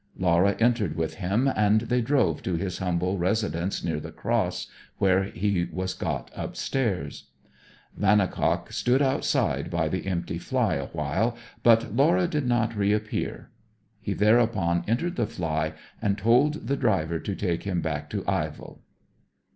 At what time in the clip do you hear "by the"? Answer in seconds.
9.69-10.07